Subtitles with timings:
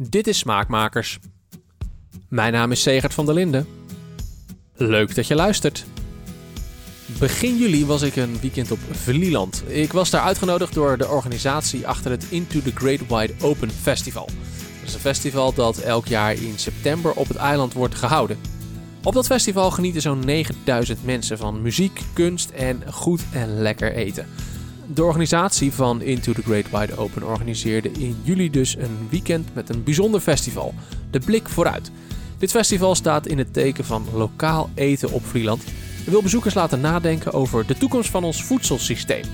[0.00, 1.18] Dit is Smaakmakers.
[2.28, 3.66] Mijn naam is Segert van der Linden.
[4.74, 5.84] Leuk dat je luistert.
[7.18, 9.62] Begin juli was ik een weekend op Vlieland.
[9.66, 14.26] Ik was daar uitgenodigd door de organisatie achter het Into the Great Wide Open Festival.
[14.26, 18.38] Dat is een festival dat elk jaar in september op het eiland wordt gehouden.
[19.02, 24.26] Op dat festival genieten zo'n 9000 mensen van muziek, kunst en goed en lekker eten.
[24.94, 29.68] De organisatie van Into the Great Wide Open organiseerde in juli dus een weekend met
[29.68, 30.74] een bijzonder festival,
[31.10, 31.90] De Blik Vooruit.
[32.38, 35.64] Dit festival staat in het teken van lokaal eten op Vlieland
[36.04, 39.24] en wil bezoekers laten nadenken over de toekomst van ons voedselsysteem.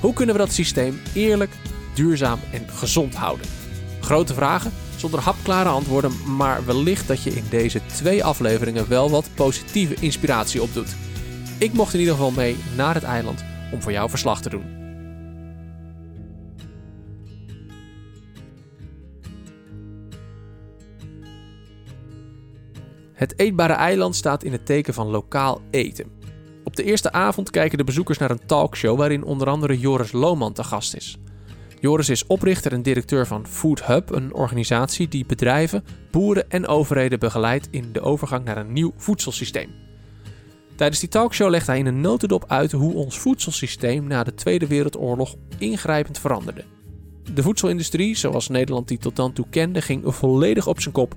[0.00, 1.52] Hoe kunnen we dat systeem eerlijk,
[1.94, 3.46] duurzaam en gezond houden?
[4.00, 9.28] Grote vragen zonder hapklare antwoorden, maar wellicht dat je in deze twee afleveringen wel wat
[9.34, 10.96] positieve inspiratie opdoet.
[11.58, 14.81] Ik mocht in ieder geval mee naar het eiland om voor jou verslag te doen.
[23.22, 26.06] Het eetbare eiland staat in het teken van lokaal eten.
[26.64, 30.52] Op de eerste avond kijken de bezoekers naar een talkshow waarin onder andere Joris Lohman
[30.52, 31.18] te gast is.
[31.80, 37.18] Joris is oprichter en directeur van Food Hub, een organisatie die bedrijven, boeren en overheden
[37.18, 39.70] begeleidt in de overgang naar een nieuw voedselsysteem.
[40.76, 44.66] Tijdens die talkshow legt hij in een notendop uit hoe ons voedselsysteem na de Tweede
[44.66, 46.64] Wereldoorlog ingrijpend veranderde.
[47.34, 51.16] De voedselindustrie, zoals Nederland die tot dan toe kende, ging volledig op zijn kop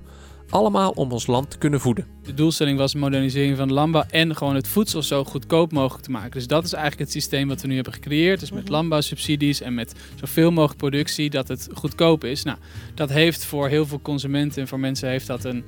[0.50, 2.06] allemaal om ons land te kunnen voeden.
[2.22, 6.10] De doelstelling was modernisering van de landbouw en gewoon het voedsel zo goedkoop mogelijk te
[6.10, 6.30] maken.
[6.30, 8.40] Dus dat is eigenlijk het systeem wat we nu hebben gecreëerd.
[8.40, 8.72] Dus met mhm.
[8.72, 12.42] landbouwsubsidies en met zoveel mogelijk productie dat het goedkoop is.
[12.42, 12.58] Nou,
[12.94, 15.64] dat heeft voor heel veel consumenten en voor mensen heeft dat een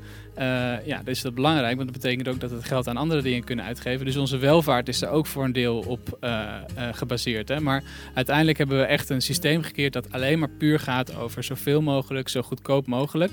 [0.84, 3.44] ja, dat is dat belangrijk, want dat betekent ook dat het geld aan andere dingen
[3.44, 4.06] kunnen uitgeven.
[4.06, 7.48] Dus onze welvaart is er ook voor een deel op uh, uh, gebaseerd.
[7.48, 7.60] Hè?
[7.60, 7.82] Maar
[8.14, 12.28] uiteindelijk hebben we echt een systeem gekeerd dat alleen maar puur gaat over zoveel mogelijk,
[12.28, 13.32] zo goedkoop mogelijk.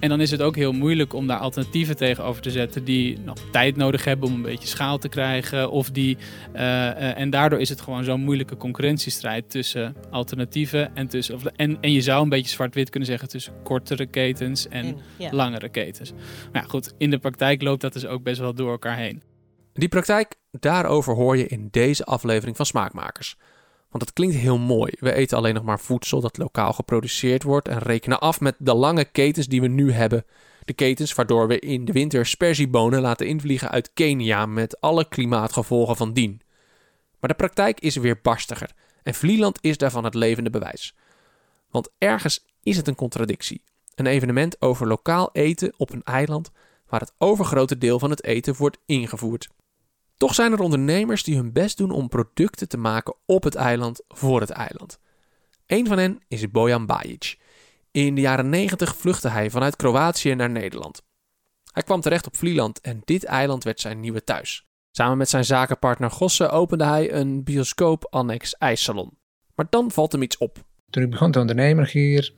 [0.00, 3.36] En dan is het ook heel moeilijk om daar alternatieven tegenover te zetten die nog
[3.52, 5.70] tijd nodig hebben om een beetje schaal te krijgen.
[5.70, 6.16] Of die,
[6.52, 11.34] en daardoor is het gewoon zo'n moeilijke concurrentiestrijd tussen alternatieven en tussen.
[11.34, 14.96] Of, en, en je zou een beetje zwart-wit kunnen zeggen tussen kortere ketens en
[15.30, 16.12] langere ketens.
[16.52, 19.22] Maar goed, in de praktijk loopt dat dus ook best wel door elkaar heen.
[19.72, 23.36] Die praktijk, daarover hoor je in deze aflevering van Smaakmakers.
[23.90, 24.92] Want het klinkt heel mooi.
[24.98, 28.74] We eten alleen nog maar voedsel dat lokaal geproduceerd wordt en rekenen af met de
[28.74, 30.24] lange ketens die we nu hebben.
[30.64, 35.96] De ketens waardoor we in de winter sperziebonen laten invliegen uit Kenia met alle klimaatgevolgen
[35.96, 36.40] van dien.
[37.20, 38.70] Maar de praktijk is weer barstiger
[39.02, 40.94] en Vlieland is daarvan het levende bewijs.
[41.70, 43.62] Want ergens is het een contradictie.
[43.94, 46.50] Een evenement over lokaal eten op een eiland
[46.86, 49.48] waar het overgrote deel van het eten wordt ingevoerd.
[50.16, 54.00] Toch zijn er ondernemers die hun best doen om producten te maken op het eiland
[54.08, 54.98] voor het eiland.
[55.66, 57.38] Een van hen is Bojan Bajic.
[57.90, 61.02] In de jaren 90 vluchtte hij vanuit Kroatië naar Nederland.
[61.72, 64.66] Hij kwam terecht op Vlieland en dit eiland werd zijn nieuwe thuis.
[64.90, 69.18] Samen met zijn zakenpartner Gosse opende hij een bioscoop-annex ijssalon.
[69.54, 70.64] Maar dan valt hem iets op.
[70.90, 72.34] Toen ik begon te ondernemen hier,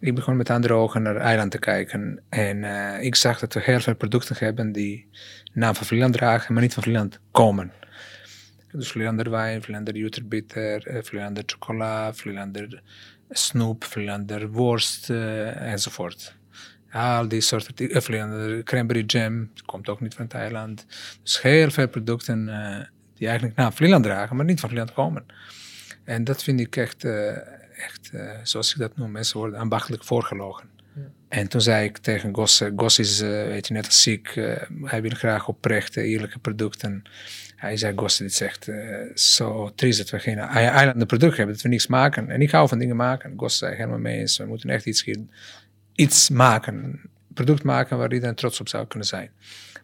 [0.00, 2.22] ik begon met andere ogen naar eiland te kijken.
[2.28, 5.08] En uh, ik zag dat we heel veel producten hebben die
[5.52, 7.72] naam van Vlieland dragen, maar niet van Vlieland komen.
[8.72, 12.82] Dus Vlielander wijn, Vlielander Jutterbitter, uh, Vlielander chocola, Vlielander
[13.30, 16.34] snoep, Vlielander worst uh, enzovoort.
[16.90, 20.86] Al die soorten, uh, Vlielander cranberry jam, komt ook niet van het eiland.
[21.22, 22.44] Dus heel veel producten
[23.14, 25.24] die eigenlijk naam Vlieland dragen, maar niet van Vlieland komen.
[26.04, 27.04] En dat vind ik echt
[27.80, 30.68] echt, uh, zoals ik dat noem, mensen worden ambachtelijk voorgelogen.
[30.94, 31.02] Ja.
[31.28, 34.56] En toen zei ik tegen Gos, Gos is, uh, weet je, net als ziek, uh,
[34.82, 37.02] hij wil graag oprechte, eerlijke producten.
[37.56, 38.68] Hij zei, Gos, dit zegt
[39.14, 42.30] zo triest dat we geen eilanden product hebben, dat we niks maken.
[42.30, 43.32] En ik hou van dingen maken.
[43.36, 45.04] Gos zei helemaal mee eens, we moeten echt iets,
[45.94, 47.00] iets maken,
[47.34, 49.30] product maken waar iedereen trots op zou kunnen zijn.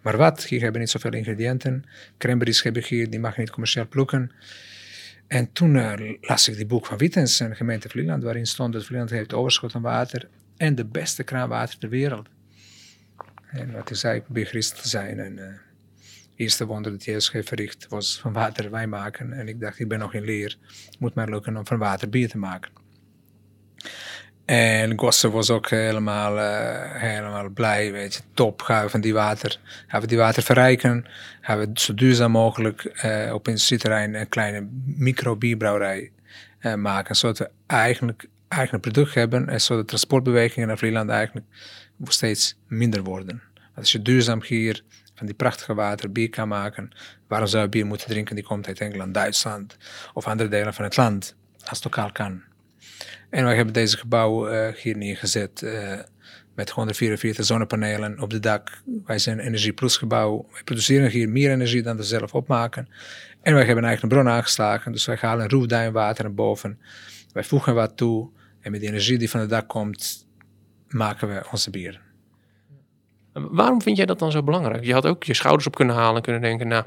[0.03, 0.45] Maar wat?
[0.45, 1.85] Hier hebben we niet zoveel ingrediënten.
[2.19, 4.31] Cranberries heb ik hier, die mag je niet commercieel plukken.
[5.27, 8.85] En toen uh, las ik die boek van Wittens en gemeente Vlieland, waarin stond dat
[8.85, 12.29] Vlieland heeft overschot aan water en de beste kraanwater ter wereld.
[13.47, 15.19] En wat ik zei, ik probeer christen te zijn.
[15.19, 15.61] En het
[16.35, 19.33] eerste wonder dat Jezus heeft verricht was van water wijn maken.
[19.33, 20.59] En ik dacht, ik ben nog in leer,
[20.99, 22.73] moet mij lukken om van water bier te maken.
[24.47, 29.15] En Gosse was ook helemaal, uh, helemaal blij, weet je, top, gaan we van die
[29.15, 31.05] water, gaan we die water verrijken,
[31.41, 36.11] gaan we zo duurzaam mogelijk uh, op industrieterrein een kleine micro-bierbrouwerij
[36.61, 41.47] uh, maken, zodat we eigenlijk eigen product hebben en zodat transportbewegingen naar Vlieland eigenlijk
[42.05, 43.43] steeds minder worden.
[43.75, 44.83] Als je duurzaam hier
[45.15, 46.91] van die prachtige water bier kan maken,
[47.29, 49.77] waarom zou je bier moeten drinken die komt uit Engeland, Duitsland
[50.15, 52.43] of andere delen van het land, als het lokaal kan?
[53.31, 55.99] En wij hebben deze gebouw uh, hier neergezet uh,
[56.55, 58.83] met 144 zonnepanelen op de dak.
[59.05, 60.47] Wij zijn een Energie Plus gebouw.
[60.53, 62.89] Wij produceren hier meer energie dan we zelf opmaken.
[63.43, 66.79] En wij hebben eigenlijk een bron aangeslagen, dus wij halen roefduinwater naar boven.
[67.33, 70.27] Wij voegen wat toe en met de energie die van het dak komt,
[70.89, 72.01] maken we onze bier.
[73.33, 74.85] Waarom vind jij dat dan zo belangrijk?
[74.85, 76.85] Je had ook je schouders op kunnen halen en kunnen denken, nou,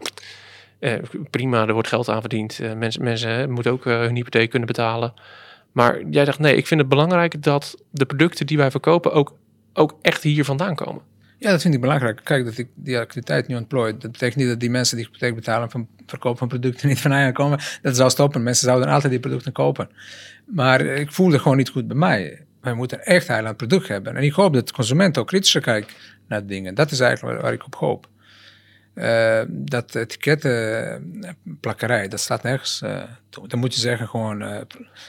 [0.80, 0.94] eh,
[1.30, 2.60] prima, er wordt geld aan verdiend.
[2.60, 5.14] Eh, mensen, moeten ook eh, hun hypotheek kunnen betalen.
[5.72, 9.38] Maar jij dacht, nee, ik vind het belangrijk dat de producten die wij verkopen ook,
[9.74, 11.02] ook echt hier vandaan komen.
[11.40, 12.22] Ja, dat vind ik belangrijk.
[12.24, 13.98] Kijk, dat ik die activiteit nu ontplooi.
[13.98, 17.12] Dat betekent niet dat die mensen die hypotheek betalen van verkoop van producten niet van
[17.12, 17.60] eigen komen.
[17.82, 18.44] Dat zou stoppen.
[18.44, 19.90] Mensen zouden altijd die producten kopen.
[20.46, 22.46] Maar ik voelde gewoon niet goed bij mij.
[22.62, 24.16] Wij moeten echt een product hebben.
[24.16, 25.96] En ik hoop dat de consument ook kritischer kijkt
[26.28, 26.76] naar dingen.
[26.76, 28.08] Dat is eigenlijk waar, ik op hoop.
[29.00, 33.04] Uh, dat etikettenplakkerij, dat staat nergens uh,
[33.48, 34.58] Dan moet je zeggen gewoon uh,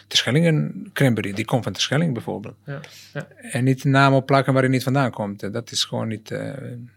[0.06, 2.54] Terschellingen cranberry, die komt van Terschelling bijvoorbeeld.
[2.64, 2.81] Ja,
[3.12, 3.28] ja.
[3.40, 5.52] En niet de naam opplakken waar hij niet vandaan komt.
[5.52, 6.31] Dat is gewoon niet...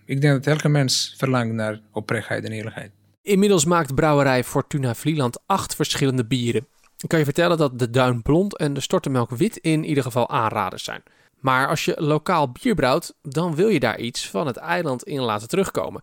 [0.05, 2.91] ik denk dat elke mens verlangt naar oprechtheid en eerlijkheid.
[3.21, 6.67] Inmiddels maakt brouwerij Fortuna Vlieland acht verschillende bieren.
[6.97, 10.29] Ik kan je vertellen dat de Duin Blond en de Stortemelk Wit in ieder geval
[10.29, 11.03] aanraders zijn.
[11.39, 15.21] Maar als je lokaal bier brouwt, dan wil je daar iets van het eiland in
[15.21, 16.01] laten terugkomen.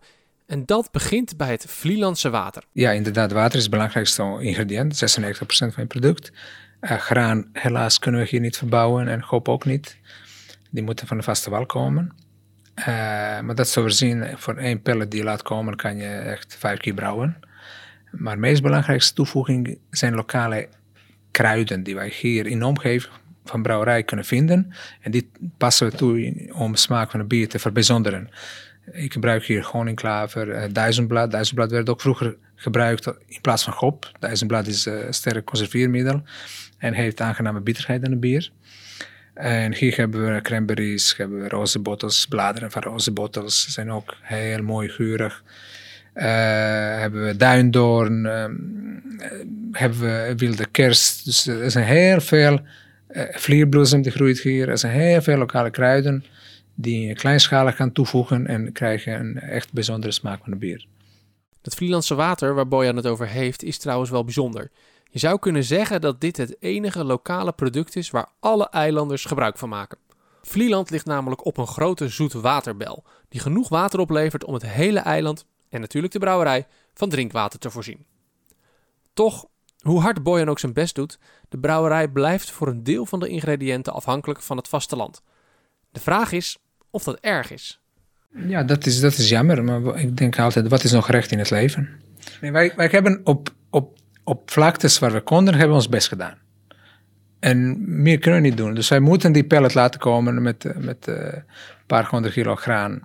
[0.51, 2.63] En dat begint bij het Vlielandse water.
[2.71, 6.31] Ja, inderdaad, water is het belangrijkste ingrediënt, 96% van je product.
[6.81, 9.97] Uh, graan, helaas kunnen we hier niet verbouwen en gop ook niet.
[10.69, 12.15] Die moeten van de vaste wal komen.
[12.79, 12.85] Uh,
[13.39, 16.79] maar dat zo zien, voor één pellet die je laat komen, kan je echt vijf
[16.79, 17.39] keer brouwen.
[18.11, 20.67] Maar de meest belangrijkste toevoeging zijn lokale
[21.31, 23.13] kruiden die wij hier in de omgeving
[23.45, 24.73] van brouwerij kunnen vinden.
[25.01, 28.29] En die passen we toe om smaak van het bier te verbijzonderen.
[28.91, 31.31] Ik gebruik hier honingklaver, uh, duizendblad.
[31.31, 34.11] Duizendblad werd ook vroeger gebruikt in plaats van gop.
[34.19, 36.21] Duizendblad is uh, een sterk conserveermiddel
[36.77, 38.51] en heeft aangename bitterheid in het bier.
[39.33, 43.67] En hier hebben we cranberries, hebben we rozebottels, bladeren van rozebottels.
[43.73, 45.43] zijn ook heel mooi geurig.
[46.15, 46.23] Uh,
[46.99, 48.45] hebben we duindoorn, uh,
[49.71, 51.25] hebben we wilde kerst.
[51.25, 52.59] Dus er zijn heel veel
[53.09, 54.69] uh, vlierbloesem die groeit hier.
[54.69, 56.25] Er zijn heel veel lokale kruiden
[56.81, 60.87] die kleinschalig kan toevoegen en krijgen een echt bijzondere smaak van de bier.
[61.61, 64.71] Het Vlielandse water waar Bojan het over heeft is trouwens wel bijzonder.
[65.09, 69.57] Je zou kunnen zeggen dat dit het enige lokale product is waar alle eilanders gebruik
[69.57, 69.97] van maken.
[70.41, 75.45] Vlieland ligt namelijk op een grote zoetwaterbel, die genoeg water oplevert om het hele eiland
[75.69, 78.05] en natuurlijk de brouwerij van drinkwater te voorzien.
[79.13, 79.45] Toch,
[79.79, 81.19] hoe hard Boyan ook zijn best doet,
[81.49, 85.21] de brouwerij blijft voor een deel van de ingrediënten afhankelijk van het vasteland.
[85.91, 86.57] De vraag is
[86.91, 87.81] of dat erg is.
[88.47, 91.39] Ja, dat is, dat is jammer, maar ik denk altijd, wat is nog recht in
[91.39, 91.89] het leven?
[92.41, 96.07] Nee, wij, wij hebben op, op, op vlaktes waar we konden, hebben we ons best
[96.07, 96.37] gedaan.
[97.39, 98.73] En meer kunnen we niet doen.
[98.73, 101.43] Dus wij moeten die pellet laten komen met, met uh, een
[101.87, 103.01] paar honderd kilo graan,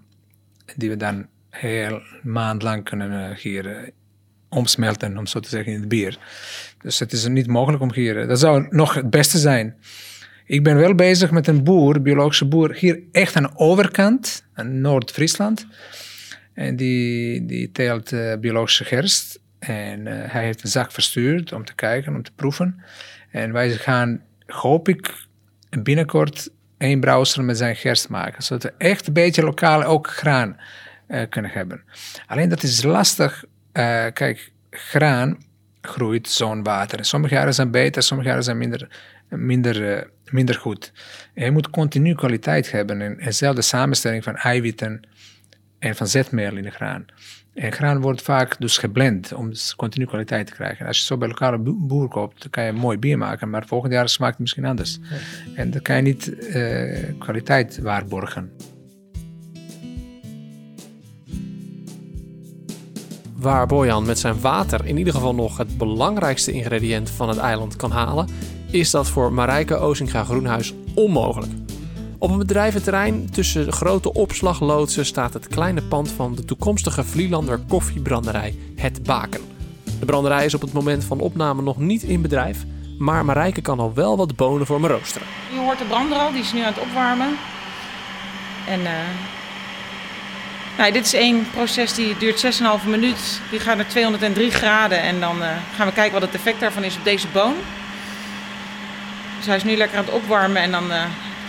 [0.77, 3.89] die we dan heel maand lang kunnen uh, hier uh,
[4.49, 6.19] omsmelten, om zo te zeggen, in het bier.
[6.83, 8.27] Dus het is niet mogelijk om hier...
[8.27, 9.77] Dat zou nog het beste zijn.
[10.47, 14.81] Ik ben wel bezig met een boer, biologische boer, hier echt aan de overkant, aan
[14.81, 15.67] Noord-Friesland.
[16.55, 19.41] En die, die teelt uh, biologische gerst.
[19.59, 22.83] En hij heeft een zak verstuurd om te kijken, om te proeven.
[23.31, 25.27] En wij gaan, hoop ik,
[25.83, 28.43] binnenkort één brouwsel met zijn gerst maken.
[28.43, 30.57] Zodat we echt een beetje lokaal ook graan
[31.09, 31.83] uh, kunnen hebben.
[32.27, 33.45] Alleen dat is lastig.
[34.13, 35.39] Kijk, graan
[35.81, 37.05] groeit zo'n water.
[37.05, 38.89] Sommige jaren zijn beter, sommige jaren zijn minder,
[39.29, 40.93] minder, minder goed.
[41.35, 45.01] En je moet continu kwaliteit hebben en dezelfde samenstelling van eiwitten
[45.79, 47.05] en van zetmeel in de graan.
[47.55, 50.87] En graan wordt vaak dus geblend om continu kwaliteit te krijgen.
[50.87, 53.93] Als je zo bij lokale boer koopt, dan kan je mooi bier maken, maar volgend
[53.93, 54.99] jaar smaakt het misschien anders.
[55.55, 58.53] En dan kan je niet uh, kwaliteit waarborgen.
[63.37, 67.77] Waar Bojan met zijn water in ieder geval nog het belangrijkste ingrediënt van het eiland
[67.77, 68.29] kan halen,
[68.77, 71.53] is dat voor Marijke Ozinga Groenhuis onmogelijk.
[72.19, 78.55] Op een bedrijventerrein tussen grote opslagloodsen staat het kleine pand van de toekomstige Vlielander koffiebranderij
[78.77, 79.41] Het Baken.
[80.01, 82.65] De branderij is op het moment van opname nog niet in bedrijf,
[82.99, 85.27] maar Marijke kan al wel wat bonen voor me roosteren.
[85.53, 87.37] Je hoort de brander al, die is nu aan het opwarmen.
[88.69, 88.91] En uh,
[90.79, 93.41] nou, dit is één proces die duurt 6,5 minuut.
[93.51, 96.85] Die gaat naar 203 graden en dan uh, gaan we kijken wat het effect daarvan
[96.85, 97.55] is op deze boon.
[99.47, 101.03] Dus hij is nu lekker aan het opwarmen en dan uh,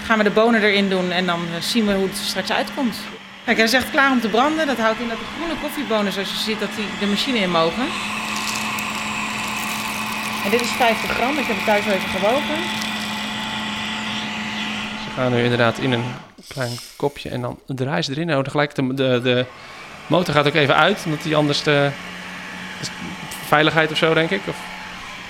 [0.06, 2.98] gaan we de bonen erin doen en dan uh, zien we hoe het straks uitkomt.
[3.46, 4.68] Kijk, hij is echt klaar om te branden.
[4.68, 7.52] Dat houdt in dat de groene koffiebonen, zoals je ziet, dat die de machine in
[7.52, 7.84] mogen.
[10.46, 11.38] En dit is 50 gram.
[11.38, 12.58] Ik heb het thuis even gewogen.
[15.16, 16.06] gaan nu inderdaad in een
[16.48, 18.28] klein kopje en dan draaien ze erin.
[18.28, 19.46] Nou, tegelijk de, de, de
[20.08, 21.90] motor gaat ook even uit, omdat die anders de,
[22.82, 22.88] de
[23.46, 24.42] veiligheid of zo, denk ik.
[24.48, 24.56] Of,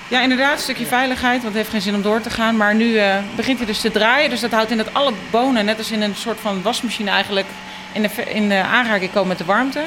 [0.10, 2.58] Ja, inderdaad, een stukje veiligheid, want het heeft geen zin om door te gaan.
[2.58, 4.30] Maar nu eh, begint hij dus te draaien.
[4.30, 7.48] Dus dat houdt in dat alle bonen, net als in een soort van wasmachine eigenlijk,
[7.92, 9.84] in de, in de aanraking komen met de warmte.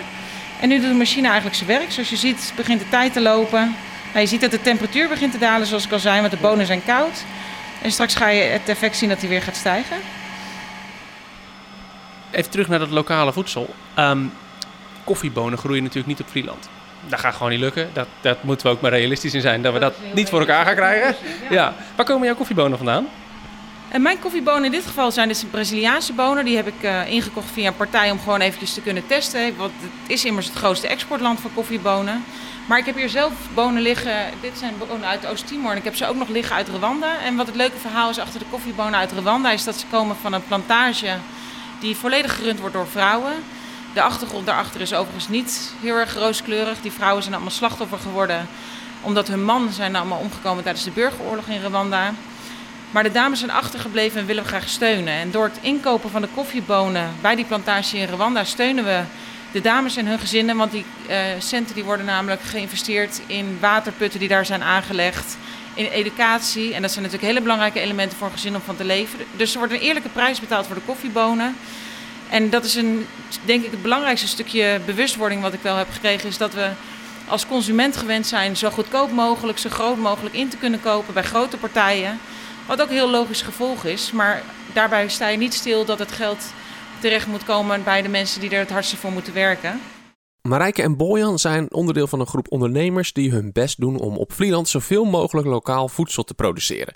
[0.60, 1.92] En nu doet de machine eigenlijk zijn werk.
[1.92, 3.74] Zoals je ziet begint de tijd te lopen.
[4.08, 6.38] Nou, je ziet dat de temperatuur begint te dalen, zoals ik al zei, want de
[6.38, 7.24] bonen zijn koud.
[7.82, 9.96] En straks ga je het effect zien dat hij weer gaat stijgen.
[12.30, 13.74] Even terug naar dat lokale voedsel.
[13.94, 14.24] Ehm,
[15.04, 16.68] koffiebonen groeien natuurlijk niet op Vlieland.
[17.08, 17.90] Dat gaat gewoon niet lukken.
[17.92, 20.64] Dat, dat moeten we ook maar realistisch in zijn, dat we dat niet voor elkaar
[20.64, 21.16] gaan krijgen.
[21.50, 21.74] Ja.
[21.96, 23.06] Waar komen jouw koffiebonen vandaan?
[23.90, 26.44] En mijn koffiebonen in dit geval zijn dus Braziliaanse bonen.
[26.44, 29.56] Die heb ik eh, ingekocht via een partij om gewoon eventjes te kunnen testen.
[29.56, 32.24] Want het is immers het grootste exportland van koffiebonen.
[32.66, 34.14] Maar ik heb hier zelf bonen liggen.
[34.40, 35.70] Dit zijn bonen uit Oost-Timor.
[35.70, 37.20] En ik heb ze ook nog liggen uit Rwanda.
[37.24, 39.50] En wat het leuke verhaal is achter de koffiebonen uit Rwanda...
[39.50, 41.16] is dat ze komen van een plantage
[41.80, 43.32] die volledig gerund wordt door vrouwen.
[43.94, 46.80] De achtergrond daarachter is overigens niet heel erg rooskleurig.
[46.80, 48.48] Die vrouwen zijn allemaal slachtoffer geworden...
[49.00, 52.12] omdat hun man zijn allemaal omgekomen tijdens de burgeroorlog in Rwanda...
[52.90, 55.14] Maar de dames zijn achtergebleven en willen graag steunen.
[55.14, 59.02] En door het inkopen van de koffiebonen bij die plantage in Rwanda steunen we
[59.52, 60.56] de dames en hun gezinnen.
[60.56, 65.36] Want die eh, centen die worden namelijk geïnvesteerd in waterputten die daar zijn aangelegd.
[65.74, 66.74] In educatie.
[66.74, 69.18] En dat zijn natuurlijk hele belangrijke elementen voor een gezin om van te leven.
[69.36, 71.56] Dus er wordt een eerlijke prijs betaald voor de koffiebonen.
[72.30, 73.06] En dat is een,
[73.44, 76.28] denk ik het belangrijkste stukje bewustwording wat ik wel heb gekregen.
[76.28, 76.70] Is dat we
[77.28, 81.22] als consument gewend zijn zo goedkoop mogelijk, zo groot mogelijk in te kunnen kopen bij
[81.22, 82.18] grote partijen.
[82.66, 84.12] Wat ook een heel logisch gevolg is.
[84.12, 86.52] Maar daarbij sta je niet stil dat het geld
[87.00, 89.80] terecht moet komen bij de mensen die er het hardste voor moeten werken.
[90.42, 94.32] Marijke en Bojan zijn onderdeel van een groep ondernemers die hun best doen om op
[94.32, 96.94] Vlieland zoveel mogelijk lokaal voedsel te produceren.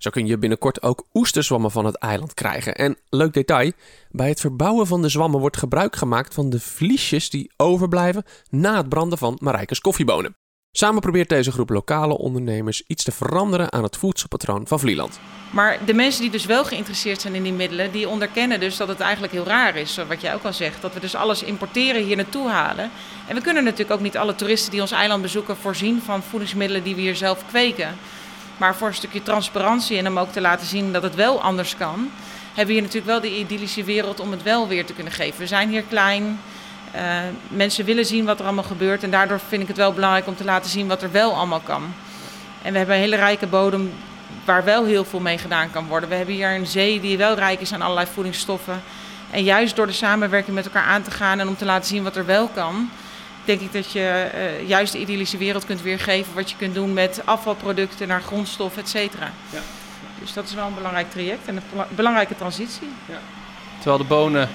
[0.00, 2.74] Zo kun je binnenkort ook oesterzwammen van het eiland krijgen.
[2.74, 3.72] En leuk detail,
[4.10, 8.76] bij het verbouwen van de zwammen wordt gebruik gemaakt van de vliesjes die overblijven na
[8.76, 10.36] het branden van Marijkes koffiebonen.
[10.72, 15.20] Samen probeert deze groep lokale ondernemers iets te veranderen aan het voedselpatroon van Vlieland.
[15.50, 18.88] Maar de mensen die dus wel geïnteresseerd zijn in die middelen, die onderkennen dus dat
[18.88, 20.82] het eigenlijk heel raar is, wat jij ook al zegt.
[20.82, 22.90] Dat we dus alles importeren, hier naartoe halen.
[23.28, 26.82] En we kunnen natuurlijk ook niet alle toeristen die ons eiland bezoeken voorzien van voedingsmiddelen
[26.82, 27.96] die we hier zelf kweken.
[28.60, 31.76] Maar voor een stukje transparantie en om ook te laten zien dat het wel anders
[31.76, 32.10] kan,
[32.46, 35.40] hebben we hier natuurlijk wel die idyllische wereld om het wel weer te kunnen geven.
[35.40, 36.40] We zijn hier klein.
[36.94, 37.00] Uh,
[37.48, 39.02] mensen willen zien wat er allemaal gebeurt.
[39.02, 41.60] En daardoor vind ik het wel belangrijk om te laten zien wat er wel allemaal
[41.60, 41.94] kan.
[42.62, 43.92] En we hebben een hele rijke bodem
[44.44, 46.08] waar wel heel veel mee gedaan kan worden.
[46.08, 48.82] We hebben hier een zee die wel rijk is aan allerlei voedingsstoffen.
[49.30, 52.02] En juist door de samenwerking met elkaar aan te gaan en om te laten zien
[52.02, 52.90] wat er wel kan,
[53.44, 56.34] denk ik dat je uh, juist de idyllische wereld kunt weergeven.
[56.34, 59.32] Wat je kunt doen met afvalproducten naar grondstof, et cetera.
[59.50, 59.60] Ja.
[60.18, 62.88] Dus dat is wel een belangrijk traject en een belangrijke transitie.
[63.06, 63.18] Ja.
[63.78, 64.48] Terwijl de bonen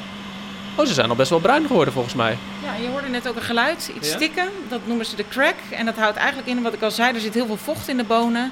[0.77, 2.37] Oh, ze zijn al best wel bruin geworden volgens mij.
[2.63, 4.15] Ja, je hoorde net ook een geluid, iets ja?
[4.15, 4.49] stikken.
[4.69, 5.55] Dat noemen ze de crack.
[5.71, 7.97] En dat houdt eigenlijk in, wat ik al zei, er zit heel veel vocht in
[7.97, 8.51] de bonen.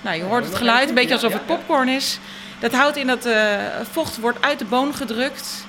[0.00, 2.18] Nou, je hoort het geluid, een beetje alsof het popcorn is.
[2.58, 3.58] Dat houdt in dat uh,
[3.92, 5.66] vocht wordt uit de boon gedrukt.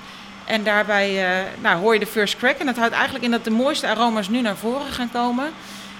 [0.49, 2.57] En daarbij uh, nou, hoor je de first crack.
[2.57, 5.51] En dat houdt eigenlijk in dat de mooiste aroma's nu naar voren gaan komen.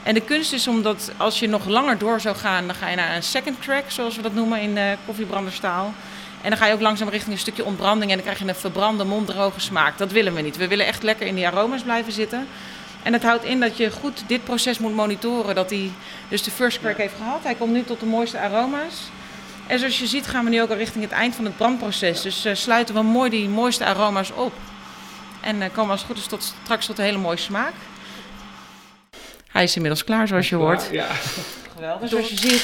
[0.03, 2.95] En de kunst is omdat als je nog langer door zou gaan, dan ga je
[2.95, 5.93] naar een second crack, zoals we dat noemen in uh, koffiebranderstaal.
[6.41, 8.55] En dan ga je ook langzaam richting een stukje ontbranding en dan krijg je een
[8.55, 9.97] verbrande, monddroge smaak.
[9.97, 10.57] Dat willen we niet.
[10.57, 12.47] We willen echt lekker in die aroma's blijven zitten.
[13.03, 15.55] En dat houdt in dat je goed dit proces moet monitoren.
[15.55, 15.91] Dat hij
[16.27, 17.43] dus de first crack heeft gehad.
[17.43, 19.09] Hij komt nu tot de mooiste aroma's.
[19.69, 22.21] En zoals je ziet gaan we nu ook al richting het eind van het brandproces.
[22.21, 24.53] Dus uh, sluiten we mooi die mooiste aroma's op.
[25.41, 27.73] En uh, komen als het goed is tot, straks tot een hele mooie smaak.
[29.51, 30.89] Hij is inmiddels klaar zoals je hoort.
[30.91, 31.07] Ja.
[31.75, 32.09] Geweldig.
[32.09, 32.61] Zoals je ziet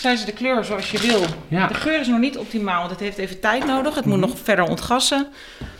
[0.00, 1.24] zijn ze de kleur zoals je wil.
[1.48, 1.66] Ja.
[1.66, 3.94] De geur is nog niet optimaal, want het heeft even tijd nodig.
[3.94, 4.28] Het moet Mhm.
[4.28, 5.26] nog verder ontgassen.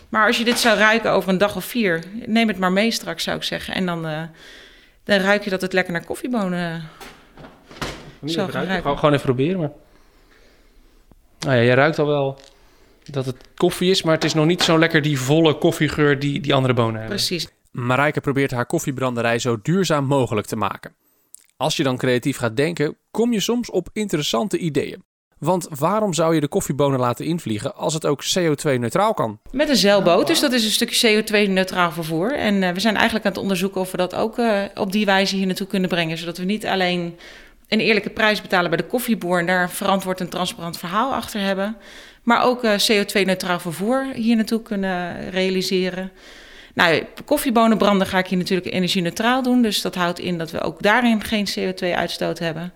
[0.08, 2.90] Maar als je dit zou ruiken over een dag of vier, neem het maar mee
[2.90, 3.74] straks, zou ik zeggen.
[3.74, 4.22] En dan, uh,
[5.04, 6.88] dan ruik je dat het lekker naar koffiebonen
[8.26, 8.80] zo gaat ruiken.
[8.82, 9.60] Gewoon, gewoon even proberen.
[9.60, 9.70] Maar...
[11.40, 12.38] Nou ja, jij ruikt al wel
[13.10, 16.40] dat het koffie is, maar het is nog niet zo lekker die volle koffiegeur die
[16.40, 17.16] die andere bonen hebben.
[17.16, 17.48] Precies.
[17.70, 20.94] Marijke probeert haar koffiebranderij zo duurzaam mogelijk te maken.
[21.56, 25.02] Als je dan creatief gaat denken, kom je soms op interessante ideeën.
[25.38, 29.40] Want waarom zou je de koffiebonen laten invliegen als het ook CO2-neutraal kan?
[29.50, 32.32] Met een zeilboot, dus dat is een stukje CO2-neutraal vervoer.
[32.32, 35.04] En uh, we zijn eigenlijk aan het onderzoeken of we dat ook uh, op die
[35.04, 36.18] wijze hier naartoe kunnen brengen.
[36.18, 37.18] Zodat we niet alleen
[37.70, 41.76] een eerlijke prijs betalen bij de koffieboer en daar verantwoord en transparant verhaal achter hebben.
[42.22, 46.10] Maar ook uh, CO2-neutraal vervoer hier naartoe kunnen realiseren.
[46.74, 49.62] Nou, koffiebonen branden ga ik hier natuurlijk energie-neutraal doen.
[49.62, 52.72] Dus dat houdt in dat we ook daarin geen CO2-uitstoot hebben.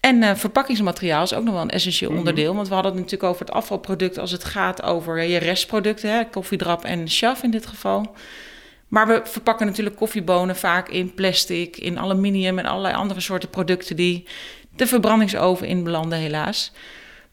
[0.00, 2.18] En uh, verpakkingsmateriaal is ook nog wel een essentieel Mhm.
[2.18, 2.54] onderdeel.
[2.54, 6.10] Want we hadden het natuurlijk over het afvalproduct als het gaat over je restproducten.
[6.10, 8.14] Hè, koffiedrap en chaf in dit geval.
[8.94, 13.96] Maar we verpakken natuurlijk koffiebonen vaak in plastic, in aluminium en allerlei andere soorten producten
[13.96, 14.26] die
[14.76, 16.72] de verbrandingsoven in belanden helaas.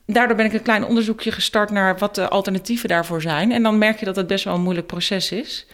[0.06, 3.52] Daardoor ben ik een klein onderzoekje gestart naar wat de alternatieven daarvoor zijn.
[3.52, 5.66] En dan merk je dat het best wel een moeilijk proces is.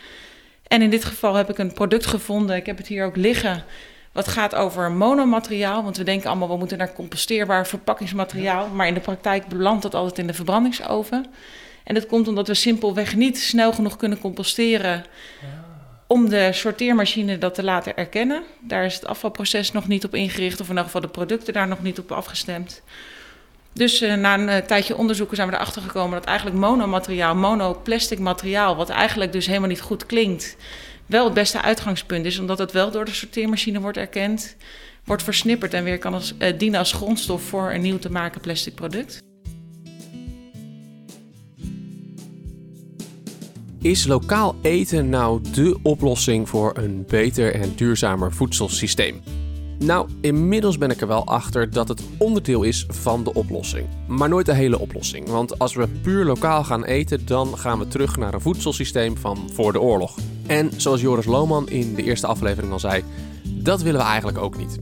[0.68, 3.64] En in dit geval heb ik een product gevonden, ik heb het hier ook liggen,
[4.12, 5.84] wat gaat over monomateriaal.
[5.84, 8.68] Want we denken allemaal, we moeten naar composteerbaar verpakkingsmateriaal.
[8.68, 11.26] Maar in de praktijk belandt dat altijd in de verbrandingsoven.
[11.84, 15.06] En dat komt omdat we simpelweg niet snel genoeg kunnen composteren
[16.08, 18.44] om de sorteermachine dat te laten erkennen.
[18.60, 21.68] Daar is het afvalproces nog niet op ingericht, of in ieder geval de producten daar
[21.68, 22.82] nog niet op afgestemd.
[23.74, 28.20] Dus uh, na een uh, tijdje onderzoeken zijn we erachter gekomen dat eigenlijk monomateriaal, monoplastic
[28.20, 30.56] materiaal, wat eigenlijk dus helemaal niet goed klinkt,
[31.06, 34.56] wel het beste uitgangspunt is, omdat het wel door de sorteermachine wordt erkend,
[35.04, 38.42] wordt versnipperd en weer kan als, uh, dienen als grondstof voor een nieuw te maken
[38.42, 39.27] plastic product.
[43.82, 49.22] Is lokaal eten nou dé oplossing voor een beter en duurzamer voedselsysteem?
[49.80, 53.88] Nou, inmiddels ben ik er wel achter dat het onderdeel is van de oplossing.
[54.08, 55.30] Maar nooit de hele oplossing.
[55.30, 59.50] Want als we puur lokaal gaan eten, dan gaan we terug naar een voedselsysteem van
[59.54, 60.18] voor de oorlog.
[60.48, 63.04] En zoals Joris Lohman in de eerste aflevering al zei,
[63.44, 64.78] dat willen we eigenlijk ook niet.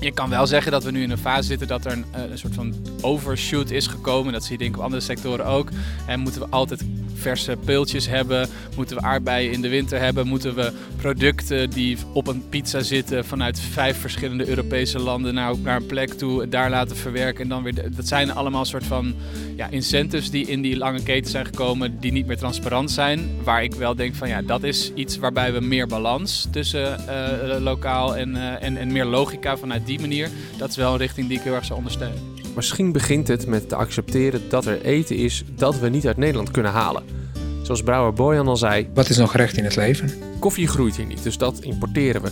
[0.00, 2.38] Je kan wel zeggen dat we nu in een fase zitten dat er een, een
[2.38, 4.32] soort van overshoot is gekomen.
[4.32, 5.68] Dat zie je denk ik op andere sectoren ook.
[6.06, 6.84] En moeten we altijd
[7.20, 8.48] verse peultjes hebben?
[8.76, 10.26] Moeten we aardbeien in de winter hebben?
[10.26, 15.76] Moeten we producten die op een pizza zitten vanuit vijf verschillende Europese landen naar, naar
[15.76, 17.94] een plek toe, daar laten verwerken en dan weer.
[17.96, 19.14] Dat zijn allemaal soort van
[19.56, 23.30] ja, incentives die in die lange keten zijn gekomen, die niet meer transparant zijn.
[23.44, 27.56] Waar ik wel denk van ja, dat is iets waarbij we meer balans tussen uh,
[27.60, 30.28] lokaal en, uh, en, en meer logica vanuit die manier.
[30.56, 32.39] Dat is wel een richting die ik heel erg zou ondersteunen.
[32.60, 36.50] Misschien begint het met te accepteren dat er eten is dat we niet uit Nederland
[36.50, 37.02] kunnen halen.
[37.62, 38.88] Zoals brouwer Boyan al zei.
[38.94, 40.10] Wat is nog recht in het leven?
[40.38, 42.30] Koffie groeit hier niet, dus dat importeren we.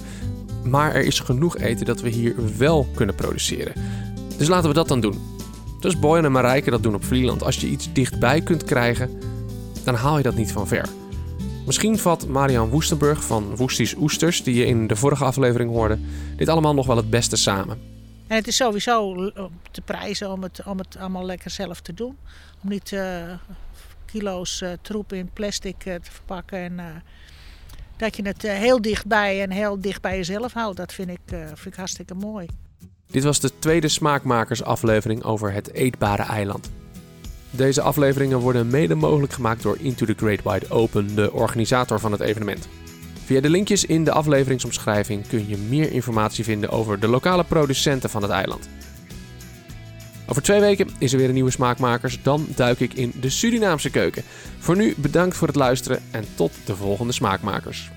[0.65, 3.73] Maar er is genoeg eten dat we hier wel kunnen produceren.
[4.39, 5.19] Dus laten we dat dan doen.
[5.81, 7.43] Dus Boyan en Marijke dat doen op Vlieland.
[7.43, 9.11] Als je iets dichtbij kunt krijgen,
[9.85, 10.89] dan haal je dat niet van ver.
[11.67, 15.99] Misschien vat Marian Woestenburg van Woesties Oesters, die je in de vorige aflevering hoorde,
[16.37, 17.98] dit allemaal nog wel het beste samen.
[18.29, 19.15] En het is sowieso
[19.71, 22.17] te prijzen om het, om het allemaal lekker zelf te doen.
[22.63, 23.33] Om niet uh,
[24.07, 26.59] kilo's uh, troep in plastic uh, te verpakken.
[26.59, 27.03] En
[27.97, 30.77] dat je het heel dichtbij en heel dicht bij jezelf houdt.
[30.77, 32.47] Dat vind ik, vind ik hartstikke mooi.
[33.11, 36.71] Dit was de tweede Smaakmakers-aflevering over het eetbare eiland.
[37.51, 42.13] Deze afleveringen worden mede mogelijk gemaakt door Into the Great Wide Open, de organisator van
[42.13, 42.69] het evenement.
[43.29, 48.11] Via de linkjes in de afleveringsomschrijving kun je meer informatie vinden over de lokale producenten
[48.11, 48.69] van het eiland.
[50.27, 52.23] Over twee weken is er weer een nieuwe Smaakmakers.
[52.23, 54.23] Dan duik ik in de Surinaamse keuken.
[54.59, 57.91] Voor nu bedankt voor het luisteren en tot de volgende Smaakmakers.